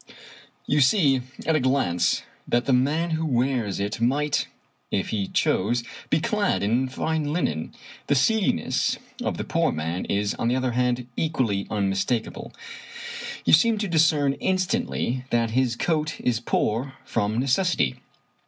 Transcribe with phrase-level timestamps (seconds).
[0.65, 4.47] You see at a glance that the man who wears it might,
[4.89, 7.75] if he chose, be clad in fine linen.
[8.07, 12.51] The seediness of the poor man is, on the other hand, equally unmistakable.
[13.45, 17.97] You seem to discern instantly that his coat is poor from necessity.